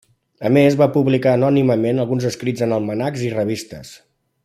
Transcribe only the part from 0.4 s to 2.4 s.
A més va publicar anònimament alguns